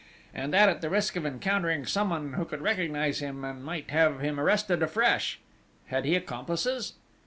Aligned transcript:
And 0.33 0.51
that 0.51 0.67
at 0.67 0.81
the 0.81 0.89
risk 0.89 1.15
of 1.15 1.27
encountering 1.27 1.85
someone 1.85 2.33
who 2.33 2.43
could 2.43 2.59
recognise 2.63 3.19
him, 3.19 3.45
and 3.45 3.63
might 3.63 3.91
have 3.91 4.19
him 4.19 4.39
arrested 4.39 4.81
afresh? 4.81 5.39
Had 5.89 6.05
he 6.05 6.15
accomplices?" 6.15 6.93